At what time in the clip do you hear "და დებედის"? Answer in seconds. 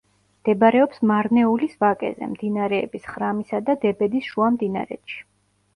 3.69-4.33